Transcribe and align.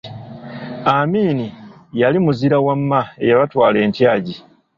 Amini 0.95 1.47
yali 2.01 2.17
muzira 2.25 2.57
wamma 2.65 3.01
eyabatwala 3.23 3.77
entyagi. 3.85 4.35